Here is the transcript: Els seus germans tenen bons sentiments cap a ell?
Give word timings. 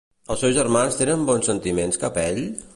Els 0.35 0.39
seus 0.43 0.55
germans 0.55 0.97
tenen 1.03 1.27
bons 1.29 1.53
sentiments 1.53 2.05
cap 2.07 2.21
a 2.25 2.29
ell? 2.35 2.45